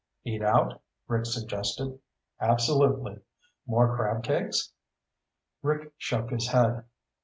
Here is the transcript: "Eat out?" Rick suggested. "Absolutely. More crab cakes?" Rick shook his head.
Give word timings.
"Eat 0.23 0.41
out?" 0.41 0.81
Rick 1.07 1.27
suggested. 1.27 1.99
"Absolutely. 2.39 3.19
More 3.67 3.95
crab 3.95 4.23
cakes?" 4.23 4.73
Rick 5.61 5.93
shook 5.99 6.31
his 6.31 6.47
head. 6.47 6.85